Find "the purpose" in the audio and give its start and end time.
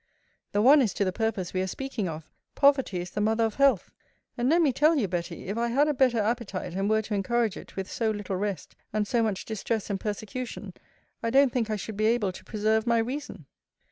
1.05-1.53